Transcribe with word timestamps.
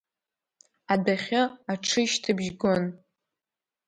Адәахьы 0.93 1.41
аҽышьҭыбжь 1.71 2.49
гон. 2.59 2.83